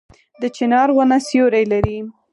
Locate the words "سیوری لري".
1.27-1.97